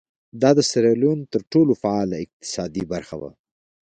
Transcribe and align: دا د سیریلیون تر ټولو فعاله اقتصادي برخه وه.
دا 0.41 0.49
د 0.57 0.59
سیریلیون 0.69 1.19
تر 1.33 1.41
ټولو 1.51 1.71
فعاله 1.81 2.15
اقتصادي 2.25 2.83
برخه 2.93 3.15
وه. 3.21 3.31